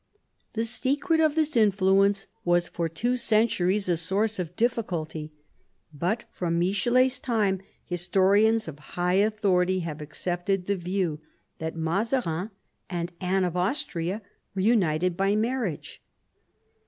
[0.53, 5.29] The secret of this influence was for two centuries a source of difl&culty,
[5.93, 11.21] but from Michelet's time historians of high authority have accepted the view
[11.59, 12.49] that Mazarin
[12.89, 14.23] and Anne of Austria
[14.55, 16.01] were united by marriage.